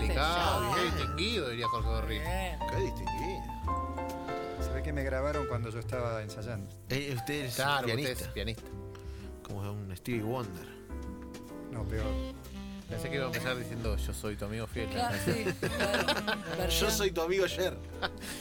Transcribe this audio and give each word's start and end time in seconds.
delicado, 0.00 0.70
Ya. 0.70 0.74
qué 0.76 0.82
distinguido, 0.96 1.48
diría 1.50 1.66
Jorge. 1.68 2.08
Bien. 2.18 2.58
Qué 2.70 2.76
distinguido. 2.82 3.42
Se 4.60 4.72
ve 4.72 4.82
que 4.82 4.92
me 4.92 5.02
grabaron 5.04 5.46
cuando 5.46 5.70
yo 5.70 5.78
estaba 5.78 6.22
ensayando. 6.22 6.70
Eh, 6.88 7.12
usted 7.16 7.44
es 7.46 7.54
Claro, 7.56 7.86
pianista. 7.86 8.12
usted 8.12 8.26
es 8.26 8.32
pianista. 8.32 8.62
Como 9.46 9.72
un 9.72 9.96
Stevie 9.96 10.22
Wonder. 10.22 10.66
No, 11.72 11.84
peor. 11.84 12.06
Pensé 12.88 13.10
que 13.10 13.16
iba 13.16 13.24
a 13.24 13.26
empezar 13.26 13.56
diciendo 13.58 13.96
yo 13.96 14.14
soy 14.14 14.36
tu 14.36 14.46
amigo 14.46 14.66
fiel. 14.66 14.88
Claro, 14.88 15.16
sí. 15.24 15.44
claro. 15.60 16.68
Yo 16.70 16.90
soy 16.90 17.10
tu 17.10 17.20
amigo 17.20 17.46
Cher. 17.46 17.76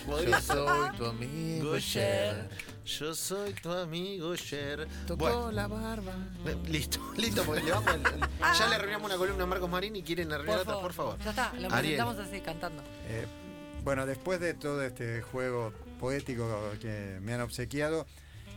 Yo 0.08 0.40
soy 0.42 0.92
tu 0.98 1.06
amigo 1.06 1.80
Cher. 1.80 2.50
Yo 2.86 3.14
soy 3.14 3.54
tu 3.54 3.72
amigo 3.72 4.36
Cher. 4.38 4.88
Tocó 5.06 5.26
Bueno, 5.26 5.52
la 5.52 5.68
barba. 5.68 6.14
eh, 6.46 6.56
listo, 6.68 7.00
listo, 7.18 7.44
porque 7.44 7.64
le 7.64 7.72
vamos 7.72 7.90
al- 7.90 8.06
al- 8.42 8.58
ya 8.58 8.68
le 8.70 8.76
arruinamos 8.76 9.08
una 9.10 9.18
columna 9.18 9.44
a 9.44 9.48
Marcos 9.48 9.70
Marín 9.70 9.96
y 9.98 10.04
quieren 10.04 10.32
arruinar 10.32 10.60
otra, 10.60 10.80
por 10.80 10.94
favor. 10.94 11.18
Ya 11.20 11.32
está, 11.32 11.52
lo 11.54 11.68
Ariel. 11.74 11.98
presentamos 11.98 12.18
así, 12.20 12.40
cantando. 12.40 12.82
Eh, 13.10 13.26
bueno, 13.84 14.06
después 14.06 14.40
de 14.40 14.54
todo 14.54 14.82
este 14.84 15.22
juego 15.22 15.74
poético 16.00 16.48
que 16.82 17.18
me 17.22 17.34
han 17.34 17.42
obsequiado, 17.42 18.06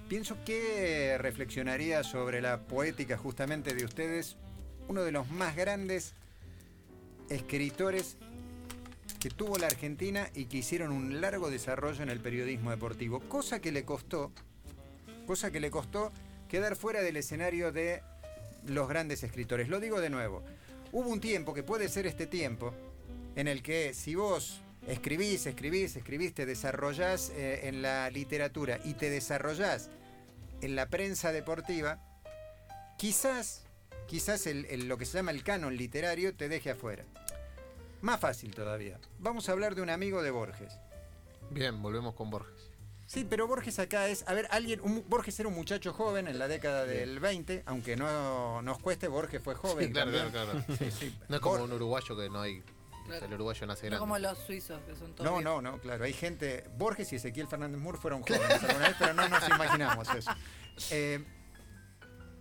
pienso 0.09 0.37
que 0.45 1.17
reflexionaría 1.19 2.05
sobre 2.05 2.41
la 2.41 2.61
poética 2.61 3.17
justamente 3.17 3.75
de 3.75 3.85
ustedes, 3.85 4.37
uno 4.91 5.05
de 5.05 5.13
los 5.13 5.31
más 5.31 5.55
grandes 5.55 6.15
escritores 7.29 8.17
que 9.21 9.31
tuvo 9.31 9.57
la 9.57 9.69
Argentina 9.69 10.29
y 10.35 10.47
que 10.47 10.57
hicieron 10.57 10.91
un 10.91 11.21
largo 11.21 11.49
desarrollo 11.49 12.03
en 12.03 12.11
el 12.11 12.19
periodismo 12.19 12.73
deportivo, 12.73 13.21
cosa 13.21 13.61
que 13.61 13.71
le 13.71 13.85
costó, 13.85 14.33
cosa 15.29 15.53
que 15.53 15.61
le 15.61 15.71
costó 15.71 16.11
quedar 16.49 16.75
fuera 16.75 17.03
del 17.03 17.17
escenario 17.17 17.71
de 17.71 18.03
los 18.67 18.89
grandes 18.89 19.23
escritores. 19.23 19.69
Lo 19.69 19.79
digo 19.79 20.01
de 20.01 20.11
nuevo, 20.11 20.43
hubo 20.91 21.09
un 21.09 21.21
tiempo 21.21 21.55
que 21.55 21.63
puede 21.63 21.89
ser 21.89 22.09
este 22.09 22.27
tiempo 22.27 22.75
en 23.37 23.47
el 23.47 23.63
que 23.63 23.95
si 23.95 24.17
vos 24.17 24.61
escribís, 24.89 25.47
escribís, 25.47 25.95
escribís, 25.95 26.35
te 26.35 26.47
desarrollás 26.47 27.31
eh, 27.37 27.69
en 27.69 27.81
la 27.81 28.11
literatura 28.11 28.81
y 28.85 28.95
te 28.95 29.09
desarrollás 29.09 29.89
en 30.63 30.75
la 30.75 30.89
prensa 30.89 31.31
deportiva, 31.31 32.01
quizás, 32.99 33.63
quizás 34.11 34.47
el- 34.49 34.65
el- 34.67 34.89
lo 34.89 34.99
que 34.99 35.07
se 35.07 35.19
llama 35.19 35.31
el 35.31 35.45
canon 35.45 35.77
literario 35.77 36.35
te 36.35 36.49
deje 36.49 36.71
afuera. 36.71 37.05
Más 38.03 38.19
fácil 38.19 38.53
todavía. 38.55 38.99
Vamos 39.21 39.49
a 39.49 39.53
hablar 39.53 39.75
de 39.77 39.83
un 39.83 39.91
amigo 39.91 40.21
de 40.23 40.31
Borges. 40.33 40.73
Bien, 41.51 41.81
volvemos 41.81 42.15
con 42.15 42.29
Borges. 42.31 42.71
Sí, 43.07 43.25
pero 43.29 43.47
Borges 43.47 43.79
acá 43.79 44.09
es, 44.09 44.25
a 44.27 44.35
ver, 44.35 44.47
alguien, 44.51 44.81
un- 44.83 45.05
Borges 45.09 45.39
era 45.39 45.49
un 45.49 45.55
muchacho 45.55 45.93
joven 45.93 46.27
en 46.29 46.39
la 46.39 46.49
década 46.49 46.87
del 46.87 47.21
20, 47.21 47.63
aunque 47.67 47.97
no 47.97 48.63
nos 48.63 48.79
cueste, 48.81 49.07
Borges 49.09 49.43
fue 49.43 49.55
joven. 49.55 49.87
Sí, 49.89 49.93
claro, 49.93 50.11
también. 50.13 50.33
claro, 50.33 50.51
claro. 50.65 50.79
Sí, 50.79 50.91
sí. 50.91 51.19
No 51.29 51.37
es 51.37 51.41
como 51.43 51.57
Bor- 51.59 51.65
un 51.65 51.73
uruguayo 51.73 52.17
que 52.17 52.29
no 52.31 52.41
hay. 52.41 52.63
Claro. 53.07 53.27
El 53.27 53.35
uruguayo 53.35 53.67
nace 53.67 53.83
No 53.83 53.89
grande. 53.91 53.99
como 54.01 54.19
los 54.19 54.39
suizos, 54.39 54.81
que 54.87 54.95
son 54.95 55.13
todos. 55.15 55.25
No, 55.25 55.39
viejos. 55.39 55.63
no, 55.63 55.73
no, 55.73 55.79
claro. 55.81 56.05
Hay 56.05 56.13
gente. 56.13 56.65
Borges 56.77 57.13
y 57.13 57.17
Ezequiel 57.17 57.49
Fernández 57.49 57.81
Moore 57.81 57.99
fueron 57.99 58.23
jóvenes 58.23 58.63
alguna 58.63 58.89
vez, 58.89 58.97
pero 58.99 59.15
no 59.15 59.29
nos 59.29 59.49
imaginamos 59.49 60.09
eso. 60.15 60.31
Eh, 60.93 61.23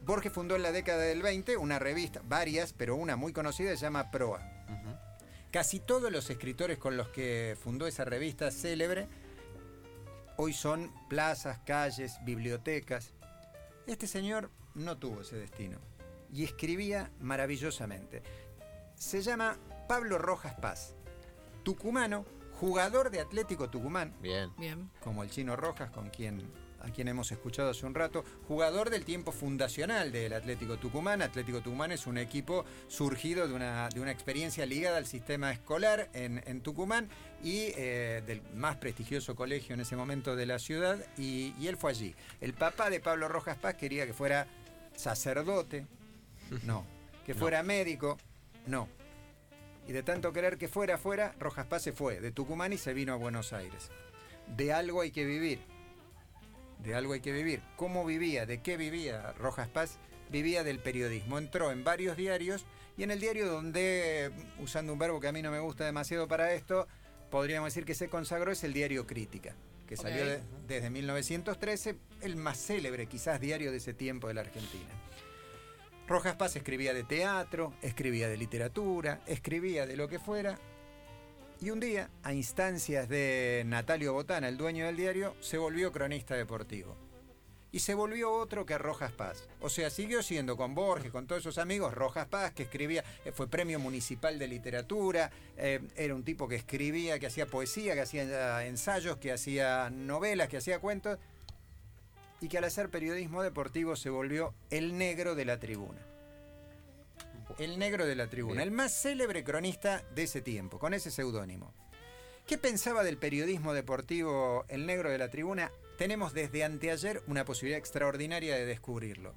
Borges 0.09 0.33
fundó 0.33 0.55
en 0.55 0.63
la 0.63 0.71
década 0.71 1.03
del 1.03 1.21
20 1.21 1.55
una 1.57 1.77
revista, 1.77 2.21
varias, 2.23 2.73
pero 2.73 2.95
una 2.95 3.15
muy 3.15 3.31
conocida 3.31 3.69
se 3.69 3.77
llama 3.77 4.09
Proa. 4.09 4.41
Casi 5.51 5.79
todos 5.79 6.11
los 6.11 6.31
escritores 6.31 6.79
con 6.79 6.97
los 6.97 7.09
que 7.09 7.55
fundó 7.61 7.85
esa 7.85 8.05
revista 8.05 8.49
célebre 8.49 9.07
hoy 10.37 10.53
son 10.53 10.91
plazas, 11.09 11.59
calles, 11.59 12.17
bibliotecas. 12.23 13.13
Este 13.85 14.07
señor 14.07 14.49
no 14.73 14.97
tuvo 14.97 15.21
ese 15.21 15.35
destino 15.35 15.77
y 16.33 16.43
escribía 16.43 17.11
maravillosamente. 17.19 18.23
Se 18.95 19.21
llama 19.21 19.59
Pablo 19.87 20.17
Rojas 20.17 20.55
Paz, 20.55 20.95
tucumano, 21.61 22.25
jugador 22.59 23.11
de 23.11 23.19
Atlético 23.19 23.69
Tucumán, 23.69 24.15
Bien. 24.23 24.51
Bien. 24.57 24.89
como 25.03 25.21
el 25.21 25.29
chino 25.29 25.55
Rojas, 25.55 25.91
con 25.91 26.09
quien, 26.09 26.51
a 26.81 26.91
quien 26.91 27.07
hemos 27.07 27.31
escuchado 27.31 27.69
hace 27.71 27.85
un 27.85 27.93
rato, 27.95 28.23
jugador 28.47 28.89
del 28.89 29.05
tiempo 29.05 29.31
fundacional 29.31 30.11
del 30.11 30.33
Atlético 30.33 30.77
Tucumán. 30.77 31.21
Atlético 31.21 31.61
Tucumán 31.61 31.91
es 31.91 32.07
un 32.07 32.17
equipo 32.17 32.65
surgido 32.87 33.47
de 33.47 33.53
una, 33.53 33.89
de 33.89 33.99
una 33.99 34.11
experiencia 34.11 34.65
ligada 34.65 34.97
al 34.97 35.05
sistema 35.05 35.51
escolar 35.51 36.09
en, 36.13 36.41
en 36.45 36.61
Tucumán 36.61 37.09
y 37.43 37.71
eh, 37.77 38.23
del 38.25 38.41
más 38.55 38.77
prestigioso 38.77 39.35
colegio 39.35 39.73
en 39.73 39.81
ese 39.81 39.95
momento 39.95 40.35
de 40.35 40.45
la 40.45 40.59
ciudad, 40.59 40.97
y, 41.17 41.53
y 41.59 41.67
él 41.67 41.77
fue 41.77 41.91
allí. 41.91 42.15
El 42.41 42.53
papá 42.53 42.89
de 42.89 42.99
Pablo 42.99 43.27
Rojas 43.27 43.57
Paz 43.57 43.75
quería 43.75 44.05
que 44.05 44.13
fuera 44.13 44.47
sacerdote, 44.95 45.85
no. 46.65 46.85
Que 47.25 47.33
No. 47.35 47.39
fuera 47.41 47.61
médico, 47.61 48.17
no. 48.65 48.87
Y 49.87 49.91
de 49.91 50.01
tanto 50.03 50.33
querer 50.33 50.57
que 50.57 50.67
fuera 50.67 50.97
fuera, 50.97 51.35
Rojas 51.39 51.65
Paz 51.67 51.83
se 51.83 51.91
fue 51.93 52.19
de 52.19 52.31
Tucumán 52.31 52.73
y 52.73 52.77
se 52.77 52.93
vino 52.93 53.13
a 53.13 53.17
Buenos 53.17 53.53
Aires. 53.53 53.89
De 54.55 54.73
algo 54.73 55.01
hay 55.01 55.11
que 55.11 55.25
vivir. 55.25 55.59
De 56.83 56.95
algo 56.95 57.13
hay 57.13 57.19
que 57.21 57.31
vivir. 57.31 57.61
¿Cómo 57.75 58.05
vivía? 58.05 58.45
¿De 58.45 58.61
qué 58.61 58.77
vivía 58.77 59.33
Rojas 59.33 59.67
Paz? 59.67 59.99
Vivía 60.31 60.63
del 60.63 60.79
periodismo. 60.79 61.37
Entró 61.37 61.71
en 61.71 61.83
varios 61.83 62.15
diarios 62.15 62.65
y 62.97 63.03
en 63.03 63.11
el 63.11 63.19
diario 63.19 63.47
donde, 63.47 64.31
usando 64.59 64.93
un 64.93 64.99
verbo 64.99 65.19
que 65.19 65.27
a 65.27 65.31
mí 65.31 65.41
no 65.41 65.51
me 65.51 65.59
gusta 65.59 65.85
demasiado 65.85 66.27
para 66.27 66.53
esto, 66.53 66.87
podríamos 67.31 67.67
decir 67.73 67.85
que 67.85 67.95
se 67.95 68.09
consagró 68.09 68.51
es 68.51 68.63
el 68.63 68.73
diario 68.73 69.05
Crítica, 69.07 69.55
que 69.87 69.97
salió 69.97 70.25
de- 70.25 70.41
desde 70.67 70.89
1913, 70.89 71.95
el 72.21 72.35
más 72.35 72.57
célebre 72.57 73.07
quizás 73.07 73.39
diario 73.41 73.71
de 73.71 73.77
ese 73.77 73.93
tiempo 73.93 74.27
de 74.27 74.33
la 74.35 74.41
Argentina. 74.41 74.89
Rojas 76.07 76.35
Paz 76.35 76.55
escribía 76.55 76.93
de 76.93 77.03
teatro, 77.03 77.73
escribía 77.81 78.27
de 78.29 78.37
literatura, 78.37 79.21
escribía 79.27 79.85
de 79.85 79.95
lo 79.95 80.07
que 80.07 80.17
fuera. 80.19 80.57
Y 81.61 81.71
un 81.71 81.81
día, 81.81 82.09
a 82.23 82.33
instancias 82.33 83.09
de 83.09 83.63
Natalio 83.65 84.13
Botana, 84.13 84.47
el 84.47 84.55
dueño 84.55 84.85
del 84.85 84.95
diario, 84.95 85.35
se 85.41 85.57
volvió 85.57 85.91
cronista 85.91 86.35
deportivo. 86.35 86.95
Y 87.73 87.79
se 87.79 87.95
volvió 87.95 88.31
otro 88.31 88.65
que 88.65 88.77
Rojas 88.77 89.11
Paz. 89.11 89.43
O 89.59 89.69
sea, 89.69 89.89
siguió 89.89 90.23
siendo 90.23 90.55
con 90.55 90.73
Borges, 90.73 91.11
con 91.11 91.27
todos 91.27 91.41
esos 91.41 91.57
amigos, 91.57 91.93
Rojas 91.93 92.27
Paz, 92.27 92.53
que 92.53 92.63
escribía, 92.63 93.03
eh, 93.25 93.33
fue 93.33 93.49
premio 93.49 93.77
municipal 93.77 94.39
de 94.39 94.47
literatura, 94.47 95.31
eh, 95.57 95.81
era 95.97 96.15
un 96.15 96.23
tipo 96.23 96.47
que 96.47 96.55
escribía, 96.55 97.19
que 97.19 97.27
hacía 97.27 97.45
poesía, 97.45 97.93
que 97.93 98.01
hacía 98.01 98.65
ensayos, 98.65 99.17
que 99.17 99.33
hacía 99.33 99.89
novelas, 99.89 100.47
que 100.47 100.57
hacía 100.57 100.79
cuentos, 100.79 101.19
y 102.39 102.47
que 102.47 102.57
al 102.57 102.63
hacer 102.63 102.89
periodismo 102.89 103.43
deportivo 103.43 103.97
se 103.97 104.09
volvió 104.09 104.53
el 104.69 104.97
negro 104.97 105.35
de 105.35 105.43
la 105.43 105.59
tribuna. 105.59 106.08
El 107.57 107.79
negro 107.79 108.05
de 108.05 108.15
la 108.15 108.27
tribuna, 108.27 108.61
Bien. 108.61 108.67
el 108.67 108.71
más 108.71 108.93
célebre 108.93 109.43
cronista 109.43 110.03
de 110.15 110.23
ese 110.23 110.41
tiempo, 110.41 110.79
con 110.79 110.93
ese 110.93 111.11
seudónimo. 111.11 111.73
¿Qué 112.45 112.57
pensaba 112.57 113.03
del 113.03 113.17
periodismo 113.17 113.73
deportivo 113.73 114.65
el 114.69 114.85
negro 114.85 115.09
de 115.09 115.17
la 115.17 115.29
tribuna? 115.29 115.71
Tenemos 115.97 116.33
desde 116.33 116.63
anteayer 116.63 117.21
una 117.27 117.45
posibilidad 117.45 117.77
extraordinaria 117.79 118.55
de 118.55 118.65
descubrirlo. 118.65 119.33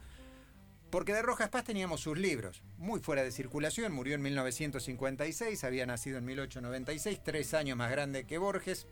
Porque 0.91 1.15
de 1.15 1.23
Rojas 1.23 1.49
Paz 1.49 1.65
teníamos 1.65 2.01
sus 2.03 2.19
libros, 2.19 2.63
muy 2.77 3.01
fuera 3.01 3.23
de 3.23 3.33
circulación, 3.33 3.93
murió 3.93 4.15
en 4.15 4.23
1956, 4.23 5.65
había 5.65 5.87
nacido 5.87 6.19
en 6.19 6.25
1896, 6.27 7.21
tres 7.25 7.55
años 7.55 7.77
más 7.79 7.91
grande 7.91 8.25
que 8.25 8.37
Borges, 8.39 8.87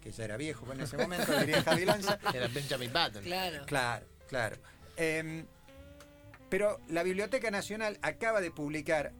que 0.00 0.10
ya 0.10 0.24
era 0.24 0.36
viejo 0.36 0.72
en 0.72 0.80
ese 0.80 0.96
momento, 0.96 1.36
diría 1.38 1.62
Javi 1.62 1.84
Lanza. 1.84 2.18
Era 2.34 2.48
Benjamin 2.48 2.92
Button. 2.92 3.22
Claro. 3.22 3.66
Claro, 3.66 4.06
claro. 4.28 4.56
Em, 4.96 5.46
pero 6.48 6.80
la 6.88 7.02
Biblioteca 7.02 7.50
Nacional 7.50 7.98
acaba 8.02 8.40
de 8.40 8.50
publicar 8.50 9.12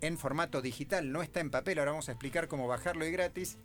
en 0.00 0.18
formato 0.18 0.60
digital, 0.60 1.12
no 1.12 1.22
está 1.22 1.40
en 1.40 1.50
papel, 1.50 1.78
ahora 1.78 1.92
vamos 1.92 2.08
a 2.08 2.12
explicar 2.12 2.48
cómo 2.48 2.68
bajarlo 2.68 3.06
y 3.06 3.10
gratis. 3.10 3.56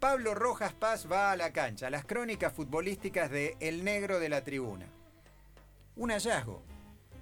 Pablo 0.00 0.34
Rojas 0.34 0.72
Paz 0.72 1.10
va 1.10 1.30
a 1.30 1.36
la 1.36 1.52
cancha, 1.52 1.88
las 1.88 2.04
crónicas 2.04 2.52
futbolísticas 2.52 3.30
de 3.30 3.56
El 3.60 3.84
Negro 3.84 4.18
de 4.18 4.28
la 4.28 4.42
Tribuna. 4.42 4.86
Un 5.96 6.10
hallazgo. 6.10 6.62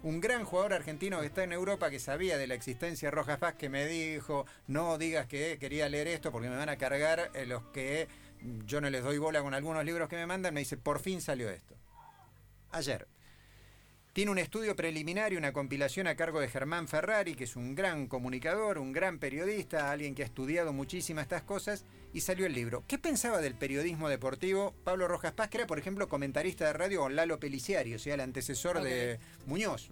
Un 0.03 0.21
gran 0.21 0.45
jugador 0.45 0.73
argentino 0.73 1.21
que 1.21 1.27
está 1.27 1.45
en 1.45 1.53
Europa 1.53 1.91
que 1.91 2.01
sabía 2.01 2.37
de 2.37 2.49
la 2.49 2.55
existencia 2.55 3.07
de 3.07 3.15
Rojas 3.15 3.39
Paz 3.39 3.55
que 3.55 3.69
me 3.69 3.87
dijo, 3.87 4.47
no 4.67 4.99
digas 4.99 5.27
que 5.27 5.59
quería 5.61 5.89
leer 5.89 6.09
esto 6.09 6.33
porque 6.33 6.49
me 6.49 6.57
van 6.57 6.71
a 6.71 6.77
cargar 6.77 7.31
eh, 7.35 7.47
los 7.47 7.63
que 7.67 8.09
yo 8.65 8.81
no 8.81 8.91
les 8.91 9.05
doy 9.05 9.19
bola 9.19 9.43
con 9.43 9.55
algunos 9.55 9.85
libros 9.85 10.09
que 10.09 10.17
me 10.17 10.27
mandan, 10.27 10.55
me 10.55 10.61
dice, 10.61 10.77
por 10.77 10.99
fin 10.99 11.21
salió 11.21 11.51
esto. 11.51 11.77
Ayer. 12.73 13.07
Tiene 14.13 14.31
un 14.31 14.37
estudio 14.37 14.77
preliminar 14.77 15.33
y 15.33 15.37
una 15.37 15.55
compilación 15.55 16.07
a 16.07 16.17
cargo 16.17 16.39
de 16.39 16.49
Germán 16.49 16.87
Ferrari, 16.87 17.35
que 17.35 17.45
es 17.45 17.57
un 17.57 17.75
gran 17.75 18.07
comunicador, 18.07 18.77
un 18.77 18.93
gran 18.93 19.19
periodista, 19.19 19.91
alguien 19.91 20.15
que 20.15 20.23
ha 20.23 20.27
estudiado 20.27 20.75
muchísimas 20.75 21.23
estas 21.23 21.45
cosas, 21.45 21.87
y 22.13 22.21
salió 22.21 22.45
el 22.45 22.53
libro. 22.53 22.85
¿Qué 22.87 22.99
pensaba 22.99 23.41
del 23.41 23.55
periodismo 23.55 24.11
deportivo 24.11 24.75
Pablo 24.85 25.09
Rojas 25.09 25.33
Paz, 25.33 25.49
que 25.49 25.57
era, 25.57 25.67
por 25.67 25.79
ejemplo, 25.79 26.11
comentarista 26.11 26.67
de 26.67 26.75
radio 26.75 27.01
con 27.01 27.17
Lalo 27.17 27.41
Peliciari, 27.41 27.95
o 27.95 27.99
sea, 27.99 28.13
el 28.13 28.21
antecesor 28.21 28.83
de 28.83 29.19
Muñoz? 29.47 29.89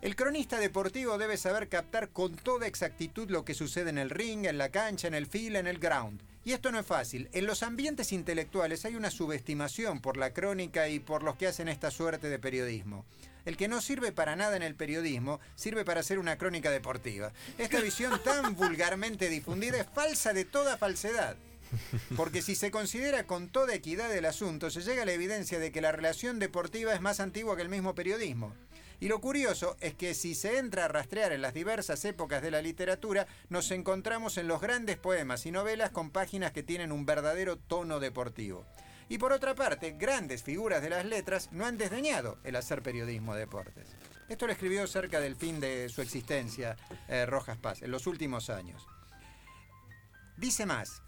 El 0.00 0.16
cronista 0.16 0.58
deportivo 0.58 1.18
debe 1.18 1.36
saber 1.36 1.68
captar 1.68 2.08
con 2.08 2.34
toda 2.34 2.66
exactitud 2.66 3.28
lo 3.30 3.44
que 3.44 3.52
sucede 3.52 3.90
en 3.90 3.98
el 3.98 4.08
ring, 4.08 4.46
en 4.46 4.56
la 4.56 4.70
cancha, 4.70 5.06
en 5.06 5.14
el 5.14 5.26
field, 5.26 5.56
en 5.56 5.66
el 5.66 5.78
ground. 5.78 6.22
Y 6.46 6.52
esto 6.52 6.70
no 6.70 6.78
es 6.78 6.86
fácil. 6.86 7.28
En 7.32 7.44
los 7.44 7.64
ambientes 7.64 8.12
intelectuales 8.12 8.84
hay 8.84 8.94
una 8.94 9.10
subestimación 9.10 10.00
por 10.00 10.16
la 10.16 10.32
crónica 10.32 10.88
y 10.88 11.00
por 11.00 11.24
los 11.24 11.34
que 11.34 11.48
hacen 11.48 11.66
esta 11.66 11.90
suerte 11.90 12.28
de 12.28 12.38
periodismo. 12.38 13.04
El 13.44 13.56
que 13.56 13.66
no 13.66 13.80
sirve 13.80 14.12
para 14.12 14.36
nada 14.36 14.54
en 14.54 14.62
el 14.62 14.76
periodismo, 14.76 15.40
sirve 15.56 15.84
para 15.84 16.00
hacer 16.00 16.20
una 16.20 16.38
crónica 16.38 16.70
deportiva. 16.70 17.32
Esta 17.58 17.80
visión 17.80 18.22
tan 18.22 18.54
vulgarmente 18.54 19.28
difundida 19.28 19.78
es 19.78 19.88
falsa 19.92 20.32
de 20.34 20.44
toda 20.44 20.78
falsedad. 20.78 21.36
Porque 22.16 22.42
si 22.42 22.54
se 22.54 22.70
considera 22.70 23.26
con 23.26 23.48
toda 23.48 23.74
equidad 23.74 24.16
el 24.16 24.24
asunto, 24.24 24.70
se 24.70 24.82
llega 24.82 25.02
a 25.02 25.06
la 25.06 25.14
evidencia 25.14 25.58
de 25.58 25.72
que 25.72 25.80
la 25.80 25.90
relación 25.90 26.38
deportiva 26.38 26.94
es 26.94 27.00
más 27.00 27.18
antigua 27.18 27.56
que 27.56 27.62
el 27.62 27.68
mismo 27.68 27.96
periodismo. 27.96 28.54
Y 29.00 29.08
lo 29.08 29.20
curioso 29.20 29.76
es 29.80 29.94
que 29.94 30.14
si 30.14 30.34
se 30.34 30.58
entra 30.58 30.86
a 30.86 30.88
rastrear 30.88 31.32
en 31.32 31.42
las 31.42 31.54
diversas 31.54 32.04
épocas 32.04 32.42
de 32.42 32.50
la 32.50 32.62
literatura, 32.62 33.26
nos 33.48 33.70
encontramos 33.70 34.38
en 34.38 34.48
los 34.48 34.60
grandes 34.60 34.96
poemas 34.96 35.44
y 35.46 35.50
novelas 35.50 35.90
con 35.90 36.10
páginas 36.10 36.52
que 36.52 36.62
tienen 36.62 36.92
un 36.92 37.04
verdadero 37.04 37.56
tono 37.56 38.00
deportivo. 38.00 38.64
Y 39.08 39.18
por 39.18 39.32
otra 39.32 39.54
parte, 39.54 39.92
grandes 39.92 40.42
figuras 40.42 40.82
de 40.82 40.90
las 40.90 41.04
letras 41.04 41.50
no 41.52 41.66
han 41.66 41.78
desdeñado 41.78 42.38
el 42.42 42.56
hacer 42.56 42.82
periodismo 42.82 43.34
de 43.34 43.40
deportes. 43.40 43.88
Esto 44.28 44.46
lo 44.46 44.52
escribió 44.52 44.86
cerca 44.86 45.20
del 45.20 45.36
fin 45.36 45.60
de 45.60 45.88
su 45.88 46.02
existencia 46.02 46.76
eh, 47.08 47.26
Rojas 47.26 47.58
Paz, 47.58 47.82
en 47.82 47.92
los 47.92 48.08
últimos 48.08 48.50
años. 48.50 48.84
Dice 50.36 50.66
más, 50.66 51.02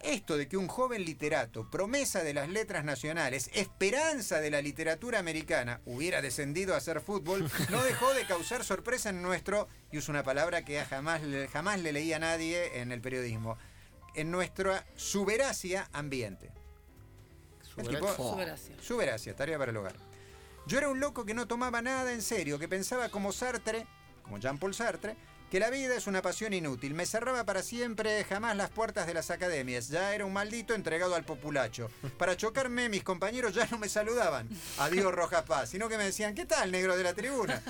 esto 0.00 0.36
de 0.36 0.48
que 0.48 0.56
un 0.56 0.68
joven 0.68 1.04
literato, 1.04 1.70
promesa 1.70 2.22
de 2.22 2.34
las 2.34 2.48
letras 2.48 2.84
nacionales, 2.84 3.50
esperanza 3.54 4.40
de 4.40 4.50
la 4.50 4.60
literatura 4.62 5.18
americana, 5.18 5.80
hubiera 5.84 6.22
descendido 6.22 6.74
a 6.74 6.78
hacer 6.78 7.00
fútbol, 7.00 7.50
no 7.70 7.82
dejó 7.82 8.12
de 8.14 8.26
causar 8.26 8.64
sorpresa 8.64 9.10
en 9.10 9.22
nuestro, 9.22 9.68
y 9.90 9.98
uso 9.98 10.12
una 10.12 10.22
palabra 10.22 10.64
que 10.64 10.82
jamás, 10.84 11.22
jamás 11.52 11.80
le 11.80 11.92
leí 11.92 12.12
a 12.12 12.18
nadie 12.18 12.80
en 12.80 12.92
el 12.92 13.00
periodismo, 13.00 13.58
en 14.14 14.30
nuestra 14.30 14.84
suberacia 14.96 15.88
ambiente. 15.92 16.52
Tipo- 17.76 18.14
Suberacia. 18.16 18.76
Suberacia, 18.80 19.36
tarea 19.36 19.58
para 19.58 19.70
el 19.70 19.76
hogar. 19.76 19.96
Yo 20.66 20.78
era 20.78 20.88
un 20.88 20.98
loco 20.98 21.24
que 21.24 21.34
no 21.34 21.46
tomaba 21.46 21.82
nada 21.82 22.12
en 22.12 22.22
serio, 22.22 22.58
que 22.58 22.68
pensaba 22.68 23.08
como 23.08 23.32
Sartre, 23.32 23.86
como 24.22 24.38
Jean-Paul 24.38 24.74
Sartre, 24.74 25.16
que 25.50 25.60
la 25.60 25.70
vida 25.70 25.96
es 25.96 26.06
una 26.06 26.22
pasión 26.22 26.52
inútil. 26.52 26.94
Me 26.94 27.06
cerraba 27.06 27.44
para 27.44 27.62
siempre 27.62 28.24
jamás 28.24 28.56
las 28.56 28.70
puertas 28.70 29.06
de 29.06 29.14
las 29.14 29.30
academias. 29.30 29.88
Ya 29.88 30.14
era 30.14 30.24
un 30.24 30.32
maldito 30.32 30.74
entregado 30.74 31.14
al 31.14 31.24
populacho. 31.24 31.90
Para 32.18 32.36
chocarme, 32.36 32.88
mis 32.88 33.04
compañeros 33.04 33.54
ya 33.54 33.66
no 33.70 33.78
me 33.78 33.88
saludaban. 33.88 34.48
Adiós, 34.78 35.14
Rojas 35.14 35.44
Paz. 35.44 35.70
Sino 35.70 35.88
que 35.88 35.98
me 35.98 36.04
decían, 36.04 36.34
¿qué 36.34 36.46
tal, 36.46 36.72
negro 36.72 36.96
de 36.96 37.04
la 37.04 37.14
tribuna? 37.14 37.62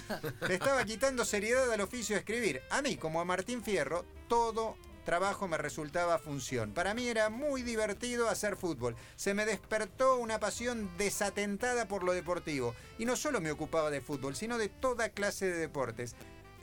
Le 0.49 0.55
estaba 0.55 0.85
quitando 0.85 1.25
seriedad 1.25 1.71
al 1.71 1.81
oficio 1.81 2.15
de 2.15 2.21
escribir. 2.21 2.63
A 2.71 2.81
mí, 2.83 2.97
como 2.97 3.21
a 3.21 3.25
Martín 3.25 3.63
Fierro, 3.63 4.05
todo 4.29 4.77
trabajo 5.05 5.47
me 5.47 5.57
resultaba 5.57 6.19
función. 6.19 6.73
Para 6.73 6.93
mí 6.93 7.07
era 7.07 7.31
muy 7.31 7.63
divertido 7.63 8.29
hacer 8.29 8.57
fútbol. 8.57 8.97
Se 9.15 9.35
me 9.35 9.47
despertó 9.47 10.17
una 10.17 10.41
pasión 10.41 10.91
desatentada 10.99 11.89
por 11.89 12.03
lo 12.03 12.13
deportivo. 12.13 12.75
Y 12.99 13.05
no 13.05 13.17
solo 13.17 13.41
me 13.41 13.53
ocupaba 13.53 13.91
de 13.91 14.01
fútbol, 14.01 14.35
sino 14.35 14.59
de 14.59 14.69
toda 14.69 15.11
clase 15.11 15.47
de 15.47 15.59
deportes. 15.59 16.17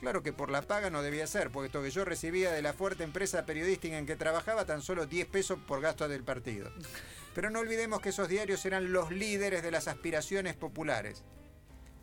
Claro 0.04 0.22
que 0.22 0.34
por 0.34 0.50
la 0.50 0.60
paga 0.60 0.90
no 0.90 1.00
debía 1.00 1.26
ser, 1.26 1.50
puesto 1.50 1.82
que 1.82 1.90
yo 1.90 2.04
recibía 2.04 2.52
de 2.52 2.60
la 2.60 2.74
fuerte 2.74 3.04
empresa 3.04 3.46
periodística 3.46 3.96
en 3.96 4.04
que 4.04 4.16
trabajaba 4.16 4.66
tan 4.66 4.82
solo 4.82 5.06
10 5.06 5.26
pesos 5.28 5.58
por 5.66 5.80
gasto 5.80 6.08
del 6.08 6.22
partido. 6.22 6.70
Pero 7.34 7.48
no 7.48 7.60
olvidemos 7.60 8.02
que 8.02 8.10
esos 8.10 8.28
diarios 8.28 8.66
eran 8.66 8.92
los 8.92 9.10
líderes 9.10 9.62
de 9.62 9.70
las 9.70 9.88
aspiraciones 9.88 10.56
populares, 10.56 11.22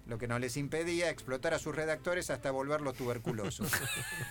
lo 0.07 0.17
que 0.17 0.27
no 0.27 0.39
les 0.39 0.57
impedía 0.57 1.11
explotar 1.11 1.53
a 1.53 1.59
sus 1.59 1.75
redactores 1.75 2.31
hasta 2.31 2.49
volverlos 2.49 2.97
tuberculosos. 2.97 3.71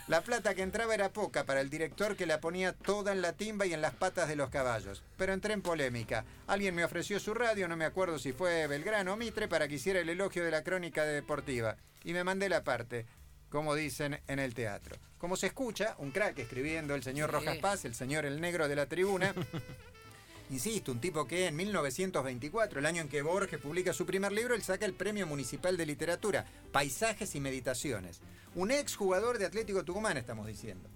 La 0.09 0.23
plata 0.23 0.57
que 0.57 0.63
entraba 0.63 0.93
era 0.93 1.13
poca 1.13 1.45
para 1.45 1.61
el 1.61 1.71
director 1.71 2.17
que 2.17 2.27
la 2.27 2.41
ponía 2.41 2.73
toda 2.73 3.13
en 3.13 3.23
la 3.23 3.35
timba 3.35 3.67
y 3.67 3.73
en 3.73 3.83
las 3.83 3.95
patas 3.95 4.29
de 4.29 4.35
los 4.35 4.51
caballos. 4.51 5.05
Pero 5.17 5.33
entré 5.33 5.53
en 5.53 5.63
polémica. 5.63 6.25
Alguien 6.49 6.75
me 6.75 6.85
ofreció 6.85 7.21
su 7.21 7.35
radio, 7.35 7.69
no 7.69 7.77
me 7.77 7.85
acuerdo 7.85 8.19
si 8.19 8.33
fue 8.33 8.67
Belgrano 8.67 9.13
o 9.13 9.17
Mitre, 9.17 9.47
para 9.47 9.69
que 9.69 9.77
hiciera 9.77 10.01
el 10.01 10.09
elogio 10.09 10.45
de 10.45 10.51
la 10.51 10.65
crónica 10.65 11.05
deportiva. 11.05 11.77
Y 12.03 12.15
me 12.15 12.25
mandé 12.25 12.49
la 12.49 12.65
parte 12.65 13.07
como 13.51 13.75
dicen 13.75 14.19
en 14.27 14.39
el 14.39 14.55
teatro. 14.55 14.97
Como 15.19 15.37
se 15.37 15.49
escucha, 15.49 15.95
un 15.99 16.13
crack 16.13 16.39
escribiendo 16.39 16.95
el 16.95 17.03
señor 17.03 17.29
Sí. 17.31 17.37
Rojas 17.37 17.59
Paz, 17.59 17.85
el 17.85 17.95
señor 17.95 18.25
el 18.25 18.41
negro 18.41 18.69
de 18.69 18.77
la 18.77 18.87
tribuna. 18.87 19.35
Insisto, 20.51 20.91
un 20.91 21.01
tipo 21.01 21.27
que 21.29 21.47
en 21.47 21.55
1924, 21.57 22.81
el 22.81 22.87
año 22.87 23.03
en 23.03 23.09
que 23.09 23.23
Borges 23.23 23.61
publica 23.61 23.93
su 23.93 24.05
primer 24.05 24.33
libro, 24.33 24.55
él 24.55 24.63
saca 24.63 24.85
el 24.85 24.95
Premio 24.95 25.25
Municipal 25.27 25.77
de 25.77 25.87
Literatura, 25.87 26.45
Paisajes 26.73 27.35
y 27.37 27.41
Meditaciones. 27.41 28.21
Un 28.57 28.73
ex 28.73 28.97
jugador 28.97 29.39
de 29.39 29.47
Atlético 29.47 29.85
Tucumán, 29.85 30.17
estamos 30.17 30.49
diciendo. 30.49 30.89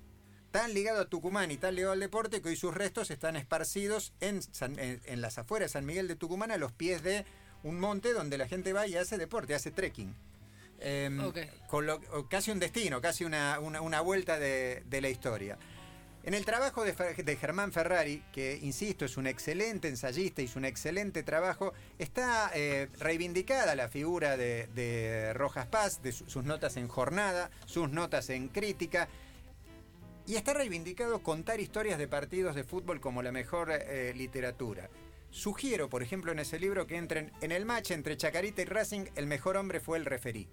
Tan 0.50 0.74
ligado 0.74 1.02
a 1.02 1.04
Tucumán 1.08 1.52
y 1.52 1.56
tan 1.56 1.76
ligado 1.76 1.92
al 1.92 2.00
deporte 2.00 2.42
que 2.42 2.48
hoy 2.48 2.56
sus 2.56 2.74
restos 2.74 3.10
están 3.12 3.36
esparcidos 3.36 4.12
en, 4.20 4.42
San- 4.42 4.78
en- 4.80 5.00
en 5.04 5.20
las 5.20 5.38
afueras 5.38 5.70
de 5.70 5.72
San 5.74 5.86
Miguel 5.86 6.08
de 6.08 6.16
Tucumán, 6.16 6.50
a 6.50 6.56
los 6.56 6.72
pies 6.72 7.02
de 7.04 7.24
un 7.62 7.78
monte 7.78 8.12
donde 8.12 8.38
la 8.38 8.48
gente 8.48 8.72
va 8.72 8.86
y 8.88 8.96
hace 8.96 9.18
deporte, 9.18 9.54
hace 9.54 9.70
trekking. 9.70 10.14
Em, 10.81 11.21
con 11.69 11.87
lo- 11.87 12.00
casi 12.29 12.50
un 12.50 12.59
destino, 12.59 13.00
casi 13.00 13.25
una, 13.25 13.59
una- 13.61 13.81
una 13.81 14.00
vuelta 14.00 14.38
de, 14.38 14.82
de 14.87 15.00
la 15.00 15.09
historia. 15.09 15.56
En 16.25 16.32
el 16.32 16.44
trabajo 16.47 16.85
de, 16.85 16.94
Germán 17.37 17.71
Ferrari, 17.71 18.23
que 18.32 18.59
insisto 18.62 19.05
es 19.05 19.19
un 19.19 19.26
excelente 19.26 19.88
ensayista, 19.88 20.41
hizo 20.41 20.59
un 20.59 20.65
excelente 20.65 21.23
trabajo, 21.23 21.75
está 21.99 22.50
eh, 22.55 22.88
reivindicada 22.99 23.75
la 23.75 23.88
figura 23.88 24.37
de, 24.38 24.69
de 24.75 25.35
Rojas 25.35 25.67
Paz, 25.67 26.03
de 26.03 26.12
su- 26.12 26.29
sus 26.29 26.43
notas 26.44 26.79
en 26.79 26.88
jornada, 26.88 27.50
sus 27.67 27.91
notas 27.91 28.31
en 28.31 28.49
crítica, 28.49 29.06
y 30.26 30.37
está 30.37 30.55
reivindicado 30.55 31.23
contar 31.23 31.61
historias 31.61 31.99
de 31.99 32.09
partidos 32.09 32.55
de 32.55 32.65
fútbol 32.65 33.00
como 33.03 33.23
la 33.23 33.31
mejor 33.31 33.71
eh, 33.71 34.15
literatura. 34.17 34.88
Sugiero, 35.34 35.88
por 35.88 36.04
ejemplo, 36.04 36.31
en 36.31 36.38
ese 36.38 36.60
libro 36.60 36.86
que 36.86 36.96
entren 36.96 37.32
en 37.40 37.50
el 37.50 37.64
match 37.64 37.90
entre 37.90 38.16
Chacarita 38.16 38.62
y 38.62 38.66
Racing, 38.66 39.06
el 39.16 39.26
mejor 39.26 39.56
hombre 39.56 39.81
fue 39.81 39.98
el 39.98 40.04
referí. 40.04 40.48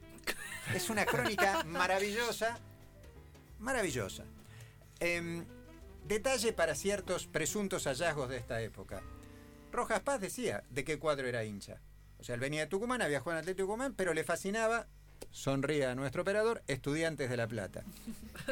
Es 0.74 0.90
una 0.90 1.06
crónica 1.06 1.64
maravillosa, 1.68 2.58
maravillosa. 3.60 4.24
Em, 5.00 5.46
detalle 6.08 6.52
para 6.52 6.74
ciertos 6.74 7.28
presuntos 7.28 7.84
hallazgos 7.84 8.30
de 8.30 8.38
esta 8.38 8.60
época. 8.64 9.04
Rojas 9.72 10.00
Paz 10.00 10.20
decía 10.20 10.64
de 10.72 10.84
qué 10.84 10.98
cuadro 10.98 11.28
era 11.28 11.44
hincha. 11.44 11.80
O 12.18 12.24
sea, 12.24 12.34
él 12.34 12.42
venía 12.42 12.62
de 12.62 12.68
Tucumán, 12.68 13.04
había 13.04 13.20
jugado 13.20 13.38
en 13.38 13.44
Atlético 13.44 13.68
Tucumán, 13.68 13.94
pero 13.94 14.16
le 14.16 14.24
fascinaba, 14.24 14.88
sonría 15.30 15.92
a 15.92 15.96
nuestro 15.96 16.24
operador, 16.24 16.62
Estudiantes 16.68 17.30
de 17.30 17.38
La 17.38 17.48
Plata. 17.48 17.84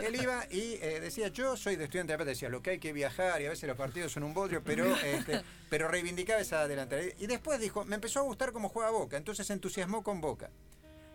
Él 0.02 0.16
iba 0.22 0.46
y 0.52 0.74
eh, 0.82 1.00
decía, 1.02 1.30
yo 1.30 1.58
soy 1.58 1.76
de 1.76 1.86
Estudiantes 1.86 2.10
de 2.10 2.14
La 2.14 2.18
Plata, 2.18 2.30
decía, 2.30 2.50
lo 2.50 2.62
que 2.62 2.72
hay 2.72 2.80
que 2.80 2.94
viajar 2.94 3.42
y 3.42 3.46
a 3.46 3.50
veces 3.50 3.68
los 3.68 3.78
partidos 3.78 4.12
son 4.12 4.24
un 4.24 4.34
bodrio, 4.34 4.62
pero, 4.64 4.86
este, 5.04 5.42
pero 5.70 5.88
reivindicaba 5.88 6.40
esa 6.40 6.68
delantera. 6.68 7.04
Y 7.20 7.28
después 7.28 7.60
dijo, 7.60 7.86
me 7.86 7.96
empezó 7.96 8.20
a 8.20 8.24
gustar 8.24 8.52
cómo 8.52 8.70
juega 8.70 8.92
Boca, 8.92 9.18
entonces 9.18 9.48
se 9.48 9.54
entusiasmó 9.54 10.04
con 10.04 10.22
Boca. 10.22 10.50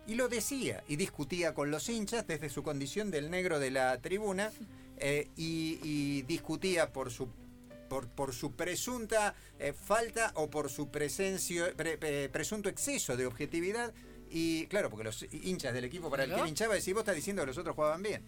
Y 0.07 0.15
lo 0.15 0.27
decía 0.29 0.83
y 0.87 0.97
discutía 0.97 1.53
con 1.55 1.71
los 1.71 1.89
hinchas 1.89 2.27
desde 2.27 2.49
su 2.49 2.61
condición 2.61 3.09
del 3.09 3.31
negro 3.31 3.59
de 3.59 3.71
la 3.71 3.97
tribuna 4.01 4.51
eh, 4.97 5.29
y, 5.35 5.79
y 5.81 6.21
discutía 6.23 6.93
por 6.93 7.11
su 7.11 7.27
por, 7.89 8.07
por 8.07 8.33
su 8.33 8.51
presunta 8.53 9.35
eh, 9.59 9.71
falta 9.71 10.31
o 10.35 10.49
por 10.49 10.71
su 10.71 10.89
presencio, 10.89 11.65
pre- 11.75 11.99
pre- 11.99 12.29
presunto 12.29 12.67
exceso 12.67 13.15
de 13.15 13.27
objetividad. 13.27 13.93
Y 14.29 14.67
claro, 14.67 14.89
porque 14.89 15.03
los 15.05 15.25
hinchas 15.31 15.73
del 15.73 15.85
equipo 15.85 16.09
para 16.09 16.23
el 16.23 16.29
que 16.29 16.35
él 16.41 16.47
hinchaba 16.49 16.73
decían, 16.75 16.95
vos 16.95 17.01
estás 17.01 17.15
diciendo 17.15 17.41
que 17.43 17.47
los 17.47 17.57
otros 17.57 17.75
jugaban 17.75 18.01
bien. 18.03 18.23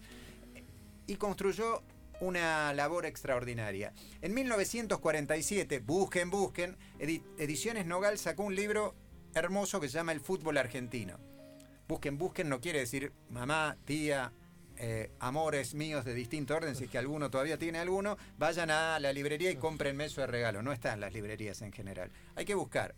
Y 1.06 1.16
construyó 1.16 1.82
una 2.20 2.72
labor 2.74 3.06
extraordinaria. 3.06 3.92
En 4.22 4.34
1947, 4.34 5.80
busquen, 5.80 6.30
busquen, 6.30 6.76
edi- 6.98 7.22
Ediciones 7.38 7.86
Nogal 7.86 8.18
sacó 8.18 8.42
un 8.44 8.54
libro 8.56 8.94
hermoso 9.34 9.80
que 9.80 9.88
se 9.88 9.94
llama 9.94 10.12
El 10.12 10.20
fútbol 10.20 10.56
argentino. 10.58 11.18
Busquen, 11.86 12.18
busquen 12.18 12.48
no 12.48 12.60
quiere 12.60 12.80
decir 12.80 13.12
mamá, 13.30 13.76
tía, 13.84 14.32
eh, 14.76 15.10
amores 15.20 15.74
míos 15.74 16.04
de 16.04 16.14
distinto 16.14 16.54
orden, 16.54 16.74
si 16.76 16.84
es 16.84 16.90
que 16.90 16.98
alguno 16.98 17.30
todavía 17.30 17.58
tiene 17.58 17.78
alguno, 17.78 18.16
vayan 18.36 18.70
a 18.70 18.98
la 19.00 19.12
librería 19.12 19.50
y 19.50 19.56
cómprenme 19.56 20.04
eso 20.06 20.20
de 20.20 20.26
regalo. 20.26 20.62
No 20.62 20.72
está 20.72 20.92
en 20.92 21.00
las 21.00 21.12
librerías 21.12 21.62
en 21.62 21.72
general. 21.72 22.10
Hay 22.36 22.44
que 22.44 22.54
buscar. 22.54 22.94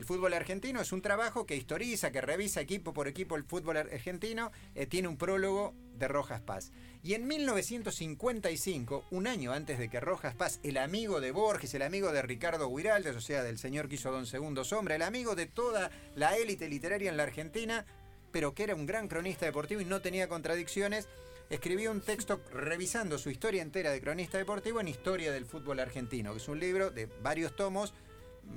El 0.00 0.06
fútbol 0.06 0.32
argentino 0.32 0.80
es 0.80 0.92
un 0.92 1.02
trabajo 1.02 1.44
que 1.44 1.56
historiza, 1.56 2.10
que 2.10 2.22
revisa 2.22 2.62
equipo 2.62 2.94
por 2.94 3.06
equipo 3.06 3.36
el 3.36 3.44
fútbol 3.44 3.76
ar- 3.76 3.90
argentino. 3.92 4.50
eh, 4.74 4.86
tiene 4.86 5.08
un 5.08 5.18
prólogo 5.18 5.74
de 5.98 6.08
Rojas 6.08 6.40
Paz. 6.40 6.72
Y 7.02 7.12
en 7.12 7.26
1955, 7.26 9.04
un 9.10 9.26
año 9.26 9.52
antes 9.52 9.78
de 9.78 9.90
que 9.90 10.00
Rojas 10.00 10.34
Paz, 10.34 10.58
el 10.62 10.78
amigo 10.78 11.20
de 11.20 11.32
Borges, 11.32 11.74
el 11.74 11.82
amigo 11.82 12.12
de 12.12 12.22
Ricardo 12.22 12.74
Guiraldes, 12.74 13.14
o 13.14 13.20
sea, 13.20 13.42
del 13.42 13.58
señor 13.58 13.90
que 13.90 13.96
hizo 13.96 14.10
Don 14.10 14.24
Segundo 14.24 14.64
Sombra, 14.64 14.94
el 14.94 15.02
amigo 15.02 15.34
de 15.34 15.44
toda 15.44 15.90
la 16.16 16.34
élite 16.38 16.66
literaria 16.70 17.10
en 17.10 17.18
la 17.18 17.24
Argentina, 17.24 17.84
pero 18.32 18.54
que 18.54 18.62
era 18.62 18.74
un 18.74 18.86
gran 18.86 19.06
cronista 19.06 19.44
deportivo 19.44 19.82
y 19.82 19.84
no 19.84 20.00
tenía 20.00 20.30
contradicciones, 20.30 21.10
escribió 21.50 21.90
un 21.90 22.00
texto 22.00 22.40
revisando 22.54 23.18
su 23.18 23.28
historia 23.28 23.60
entera 23.60 23.90
de 23.90 24.00
cronista 24.00 24.38
deportivo 24.38 24.80
en 24.80 24.88
Historia 24.88 25.30
del 25.30 25.44
Fútbol 25.44 25.78
Argentino, 25.78 26.32
que 26.32 26.38
es 26.38 26.48
un 26.48 26.58
libro 26.58 26.90
de 26.90 27.04
varios 27.22 27.54
tomos, 27.54 27.92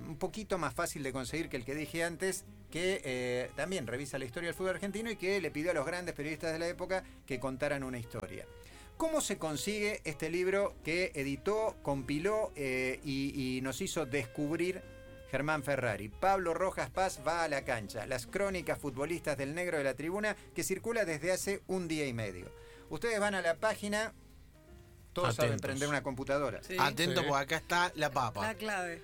un 0.08 0.18
poquito 0.18 0.58
más 0.58 0.74
fácil 0.74 1.04
de 1.04 1.12
conseguir 1.14 1.50
que 1.50 1.58
el 1.58 1.66
que 1.66 1.76
dije 1.76 2.04
antes, 2.04 2.46
que 2.72 3.02
eh, 3.04 3.52
también 3.56 3.88
revisa 3.88 4.18
la 4.18 4.26
historia 4.26 4.48
del 4.48 4.56
fútbol 4.56 4.72
argentino 4.76 5.10
y 5.12 5.16
que 5.16 5.40
le 5.42 5.52
pidió 5.52 5.72
a 5.72 5.74
los 5.74 5.86
grandes 5.86 6.16
periodistas 6.16 6.52
de 6.54 6.60
la 6.60 6.68
época 6.68 7.04
que 7.26 7.40
contaran 7.40 7.84
una 7.84 8.00
historia. 8.00 8.46
¿Cómo 8.98 9.22
se 9.22 9.38
consigue 9.38 10.02
este 10.04 10.30
libro 10.30 10.76
que 10.84 11.12
editó, 11.16 11.76
compiló 11.82 12.52
eh, 12.56 13.00
y, 13.04 13.58
y 13.58 13.62
nos 13.62 13.82
hizo 13.82 14.06
descubrir 14.06 14.82
Germán 15.34 15.64
Ferrari. 15.64 16.10
Pablo 16.10 16.54
Rojas 16.54 16.92
Paz 16.92 17.20
va 17.26 17.44
a 17.44 17.48
la 17.48 17.66
cancha. 17.66 18.06
Las 18.06 18.28
crónicas 18.28 18.78
futbolistas 18.78 19.36
del 19.36 19.56
negro 19.56 19.80
de 19.80 19.84
la 19.84 19.96
tribuna 19.96 20.36
que 20.54 20.64
circula 20.64 21.06
desde 21.06 21.32
hace 21.32 21.64
un 21.66 21.88
día 21.88 22.06
y 22.06 22.14
medio. 22.14 22.52
Ustedes 22.92 23.20
van 23.20 23.34
a 23.34 23.42
la 23.42 23.56
página. 23.56 24.14
Todos 25.12 25.34
saben 25.36 25.60
prender 25.60 25.90
una 25.90 26.04
computadora. 26.04 26.62
Sí. 26.62 26.76
Atento, 26.80 27.22
Sí. 27.22 27.28
porque 27.28 27.44
acá 27.46 27.58
está 27.58 27.92
la 27.96 28.12
papa. 28.12 28.46
La 28.46 28.54
clave. 28.54 29.02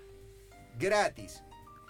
Gratis. 0.79 1.43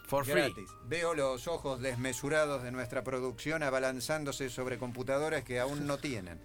For 0.07 0.25
free. 0.25 0.41
Gratis. 0.41 0.69
Veo 0.85 1.13
los 1.13 1.47
ojos 1.47 1.79
desmesurados 1.79 2.63
de 2.63 2.71
nuestra 2.71 3.03
producción 3.03 3.61
abalanzándose 3.61 4.49
sobre 4.49 4.79
computadores 4.79 5.43
que 5.43 5.59
aún 5.59 5.85
no 5.85 5.99
tienen. 5.99 6.39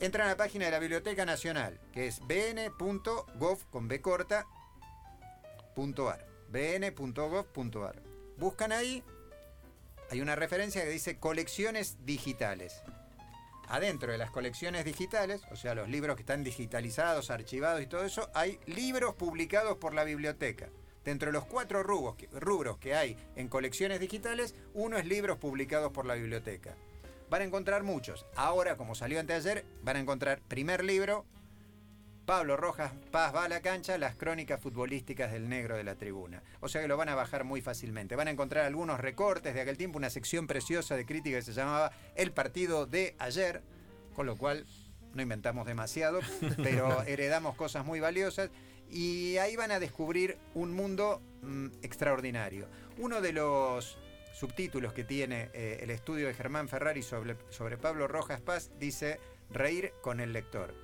Entran 0.00 0.26
a 0.26 0.30
la 0.30 0.36
página 0.36 0.64
de 0.64 0.70
la 0.70 0.78
Biblioteca 0.78 1.26
Nacional, 1.26 1.78
que 1.92 2.06
es 2.06 2.20
bn.gov 2.20 3.58
con 3.70 3.88
b 3.88 4.00
corta, 4.00 4.46
punto 5.74 6.08
ar. 6.08 6.24
bn.gov.ar. 6.50 8.02
Buscan 8.38 8.72
ahí, 8.72 9.04
hay 10.10 10.22
una 10.22 10.34
referencia 10.34 10.82
que 10.84 10.90
dice 10.90 11.18
colecciones 11.18 11.98
digitales. 12.06 12.82
Adentro 13.68 14.12
de 14.12 14.18
las 14.18 14.30
colecciones 14.30 14.86
digitales, 14.86 15.42
o 15.50 15.56
sea, 15.56 15.74
los 15.74 15.90
libros 15.90 16.16
que 16.16 16.22
están 16.22 16.42
digitalizados, 16.42 17.30
archivados 17.30 17.82
y 17.82 17.86
todo 17.86 18.04
eso, 18.04 18.30
hay 18.32 18.58
libros 18.64 19.14
publicados 19.16 19.76
por 19.76 19.92
la 19.92 20.04
biblioteca. 20.04 20.70
Dentro 21.08 21.28
de 21.28 21.32
los 21.32 21.46
cuatro 21.46 21.82
rubros 21.82 22.16
que, 22.16 22.28
rubros 22.38 22.76
que 22.76 22.94
hay 22.94 23.16
en 23.34 23.48
colecciones 23.48 23.98
digitales, 23.98 24.54
uno 24.74 24.98
es 24.98 25.06
libros 25.06 25.38
publicados 25.38 25.90
por 25.90 26.04
la 26.04 26.12
biblioteca. 26.12 26.76
Van 27.30 27.40
a 27.40 27.44
encontrar 27.46 27.82
muchos. 27.82 28.26
Ahora, 28.36 28.76
como 28.76 28.94
salió 28.94 29.18
anteayer, 29.18 29.64
van 29.82 29.96
a 29.96 30.00
encontrar 30.00 30.42
primer 30.42 30.84
libro, 30.84 31.24
Pablo 32.26 32.58
Rojas 32.58 32.92
Paz 33.10 33.34
va 33.34 33.44
a 33.44 33.48
la 33.48 33.62
cancha, 33.62 33.96
las 33.96 34.16
crónicas 34.16 34.60
futbolísticas 34.60 35.32
del 35.32 35.48
negro 35.48 35.78
de 35.78 35.84
la 35.84 35.94
tribuna. 35.94 36.42
O 36.60 36.68
sea 36.68 36.82
que 36.82 36.88
lo 36.88 36.98
van 36.98 37.08
a 37.08 37.14
bajar 37.14 37.44
muy 37.44 37.62
fácilmente. 37.62 38.14
Van 38.14 38.28
a 38.28 38.32
encontrar 38.32 38.66
algunos 38.66 39.00
recortes 39.00 39.54
de 39.54 39.62
aquel 39.62 39.78
tiempo, 39.78 39.96
una 39.96 40.10
sección 40.10 40.46
preciosa 40.46 40.94
de 40.94 41.06
crítica 41.06 41.38
que 41.38 41.42
se 41.42 41.54
llamaba 41.54 41.90
El 42.16 42.32
partido 42.32 42.84
de 42.84 43.16
ayer, 43.18 43.62
con 44.14 44.26
lo 44.26 44.36
cual 44.36 44.66
no 45.14 45.22
inventamos 45.22 45.66
demasiado, 45.66 46.20
pero 46.62 47.02
heredamos 47.04 47.56
cosas 47.56 47.86
muy 47.86 47.98
valiosas 47.98 48.50
y 48.90 49.36
ahí 49.38 49.56
van 49.56 49.70
a 49.70 49.80
descubrir 49.80 50.38
un 50.54 50.72
mundo 50.72 51.20
mm, 51.42 51.66
extraordinario. 51.82 52.66
Uno 52.98 53.20
de 53.20 53.32
los 53.32 53.98
subtítulos 54.32 54.92
que 54.92 55.04
tiene 55.04 55.50
eh, 55.52 55.80
el 55.82 55.90
estudio 55.90 56.28
de 56.28 56.34
Germán 56.34 56.68
Ferrari 56.68 57.02
sobre, 57.02 57.36
sobre 57.50 57.76
Pablo 57.76 58.06
Rojas 58.06 58.40
Paz 58.40 58.70
dice 58.78 59.18
Reír 59.50 59.92
con 60.00 60.20
el 60.20 60.32
lector. 60.32 60.74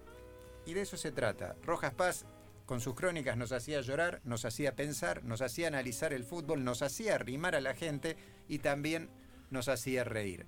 Y 0.66 0.74
de 0.74 0.82
eso 0.82 0.96
se 0.96 1.12
trata. 1.12 1.56
Rojas 1.62 1.94
Paz 1.94 2.26
con 2.66 2.80
sus 2.80 2.94
crónicas 2.94 3.36
nos 3.36 3.52
hacía 3.52 3.80
llorar, 3.82 4.20
nos 4.24 4.44
hacía 4.44 4.74
pensar, 4.74 5.22
nos 5.24 5.42
hacía 5.42 5.68
analizar 5.68 6.12
el 6.12 6.24
fútbol, 6.24 6.64
nos 6.64 6.82
hacía 6.82 7.18
rimar 7.18 7.54
a 7.54 7.60
la 7.60 7.74
gente 7.74 8.16
y 8.48 8.58
también 8.58 9.10
nos 9.50 9.68
hacía 9.68 10.04
reír. 10.04 10.46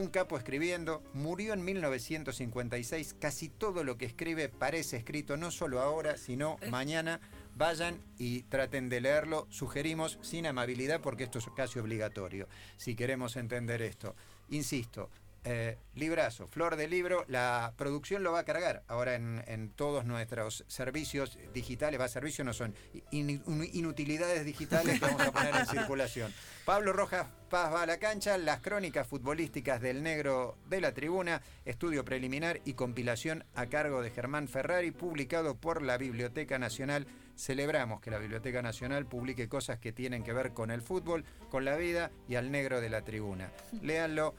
Un 0.00 0.08
capo 0.08 0.38
escribiendo, 0.38 1.02
murió 1.12 1.52
en 1.52 1.62
1956, 1.62 3.16
casi 3.20 3.50
todo 3.50 3.84
lo 3.84 3.98
que 3.98 4.06
escribe 4.06 4.48
parece 4.48 4.96
escrito 4.96 5.36
no 5.36 5.50
solo 5.50 5.78
ahora, 5.78 6.16
sino 6.16 6.56
mañana. 6.70 7.20
Vayan 7.54 8.00
y 8.16 8.44
traten 8.44 8.88
de 8.88 9.02
leerlo, 9.02 9.46
sugerimos 9.50 10.18
sin 10.22 10.46
amabilidad 10.46 11.02
porque 11.02 11.24
esto 11.24 11.38
es 11.38 11.46
casi 11.54 11.78
obligatorio, 11.78 12.48
si 12.78 12.96
queremos 12.96 13.36
entender 13.36 13.82
esto. 13.82 14.16
Insisto, 14.48 15.10
eh, 15.44 15.78
librazo, 15.94 16.46
flor 16.48 16.76
de 16.76 16.86
libro, 16.88 17.24
la 17.28 17.72
producción 17.76 18.22
lo 18.22 18.32
va 18.32 18.40
a 18.40 18.44
cargar 18.44 18.82
ahora 18.88 19.14
en, 19.14 19.42
en 19.46 19.70
todos 19.70 20.04
nuestros 20.04 20.64
servicios 20.68 21.38
digitales, 21.54 22.00
va 22.00 22.08
servicios 22.08 22.44
no 22.44 22.52
son 22.52 22.74
in- 23.10 23.30
in- 23.30 23.70
inutilidades 23.72 24.44
digitales 24.44 25.00
que 25.00 25.06
vamos 25.06 25.22
a 25.22 25.32
poner 25.32 25.54
en 25.56 25.66
circulación. 25.66 26.32
Pablo 26.64 26.92
Rojas 26.92 27.26
Paz 27.48 27.72
va 27.72 27.82
a 27.82 27.86
la 27.86 27.98
cancha, 27.98 28.38
las 28.38 28.60
crónicas 28.60 29.06
futbolísticas 29.06 29.80
del 29.80 30.02
negro 30.04 30.56
de 30.68 30.80
la 30.80 30.92
tribuna, 30.94 31.42
estudio 31.64 32.04
preliminar 32.04 32.60
y 32.64 32.74
compilación 32.74 33.44
a 33.56 33.66
cargo 33.66 34.02
de 34.02 34.10
Germán 34.10 34.46
Ferrari, 34.46 34.92
publicado 34.92 35.56
por 35.56 35.82
la 35.82 35.98
Biblioteca 35.98 36.58
Nacional. 36.58 37.06
Celebramos 37.36 38.00
que 38.00 38.10
la 38.10 38.18
Biblioteca 38.18 38.60
Nacional 38.62 39.06
publique 39.06 39.48
cosas 39.48 39.78
que 39.78 39.92
tienen 39.92 40.22
que 40.22 40.32
ver 40.34 40.52
con 40.52 40.70
el 40.70 40.82
fútbol, 40.82 41.24
con 41.48 41.64
la 41.64 41.74
vida 41.74 42.10
y 42.28 42.34
al 42.36 42.52
negro 42.52 42.80
de 42.80 42.90
la 42.90 43.02
tribuna. 43.02 43.50
Léanlo, 43.82 44.34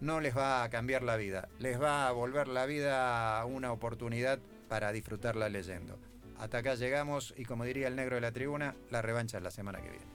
no 0.00 0.20
les 0.20 0.36
va 0.36 0.62
a 0.62 0.70
cambiar 0.70 1.02
la 1.02 1.16
vida, 1.16 1.48
les 1.58 1.80
va 1.80 2.08
a 2.08 2.12
volver 2.12 2.48
la 2.48 2.66
vida 2.66 3.44
una 3.44 3.72
oportunidad 3.72 4.38
para 4.68 4.92
disfrutarla 4.92 5.48
leyendo. 5.48 5.98
Hasta 6.38 6.58
acá 6.58 6.74
llegamos 6.74 7.34
y 7.36 7.44
como 7.44 7.64
diría 7.64 7.88
el 7.88 7.96
negro 7.96 8.14
de 8.14 8.22
la 8.22 8.32
tribuna, 8.32 8.74
la 8.90 9.02
revancha 9.02 9.38
es 9.38 9.42
la 9.42 9.50
semana 9.50 9.80
que 9.80 9.90
viene. 9.90 10.09